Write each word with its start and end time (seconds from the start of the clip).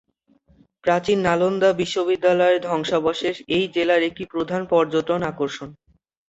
প্রাচীন 0.83 1.17
নালন্দা 1.21 1.69
বিশ্ববিদ্যালয়ের 1.81 2.59
ধ্বংসাবশেষ 2.67 3.35
এই 3.55 3.65
জেলার 3.75 4.01
একটি 4.03 4.23
প্রধান 4.33 4.61
পর্যটন 4.71 5.19
আকর্ষণ। 5.31 5.69